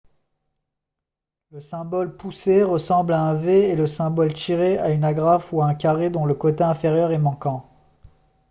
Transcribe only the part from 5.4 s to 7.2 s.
ou à un carré dont le côté inférieur est